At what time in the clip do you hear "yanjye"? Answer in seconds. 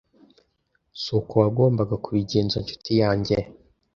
3.01-3.35